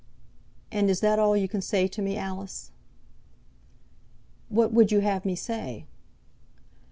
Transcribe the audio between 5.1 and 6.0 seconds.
me say?"